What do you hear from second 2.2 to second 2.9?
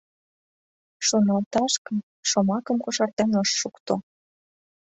шомакым